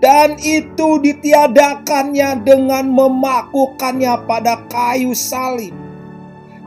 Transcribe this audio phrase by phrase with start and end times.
[0.00, 5.76] dan itu ditiadakannya dengan memakukannya pada kayu salib.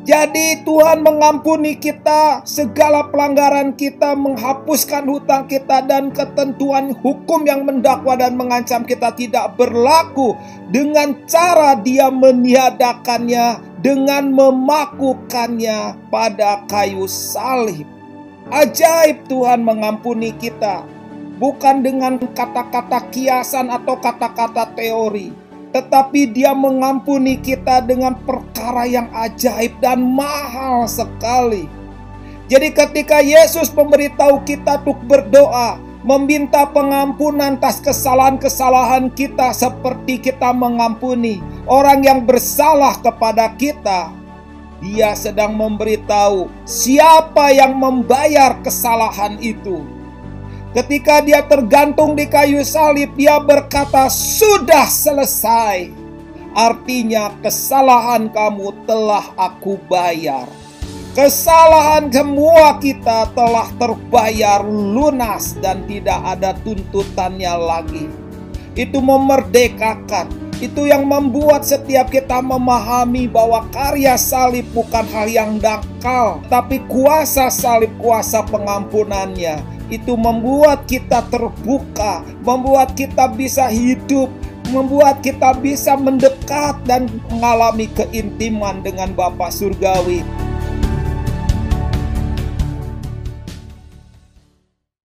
[0.04, 8.20] Jadi Tuhan mengampuni kita segala pelanggaran kita, menghapuskan hutang kita dan ketentuan hukum yang mendakwa
[8.20, 10.36] dan mengancam kita tidak berlaku
[10.76, 17.88] dengan cara dia meniadakannya dengan memakukannya pada kayu salib.
[18.52, 20.84] Ajaib Tuhan mengampuni kita
[21.44, 25.44] bukan dengan kata-kata kiasan atau kata-kata teori
[25.74, 31.66] tetapi dia mengampuni kita dengan perkara yang ajaib dan mahal sekali.
[32.46, 41.42] Jadi ketika Yesus memberitahu kita untuk berdoa, meminta pengampunan atas kesalahan-kesalahan kita seperti kita mengampuni
[41.66, 44.14] orang yang bersalah kepada kita,
[44.78, 49.82] dia sedang memberitahu siapa yang membayar kesalahan itu
[50.74, 55.94] Ketika dia tergantung di kayu salib, dia berkata, "Sudah selesai."
[56.58, 60.50] Artinya, kesalahan kamu telah aku bayar.
[61.14, 68.10] Kesalahan semua kita telah terbayar lunas dan tidak ada tuntutannya lagi.
[68.74, 76.42] Itu memerdekakan, itu yang membuat setiap kita memahami bahwa karya salib bukan hal yang dangkal,
[76.50, 84.32] tapi kuasa salib, kuasa pengampunannya itu membuat kita terbuka, membuat kita bisa hidup,
[84.72, 90.43] membuat kita bisa mendekat dan mengalami keintiman dengan Bapa Surgawi.